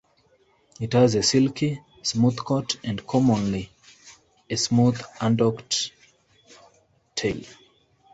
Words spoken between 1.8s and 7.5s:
smooth coat and commonly a smooth undocked tail.